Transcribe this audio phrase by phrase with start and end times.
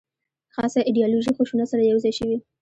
[0.55, 2.37] خاصه ایدیالوژي خشونت سره یو ځای شوې.